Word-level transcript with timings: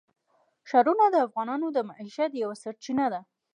ښارونه 0.69 1.05
د 1.11 1.15
افغانانو 1.27 1.67
د 1.73 1.77
معیشت 1.89 2.31
یوه 2.41 2.55
سرچینه 2.63 3.05
ده. 3.13 3.21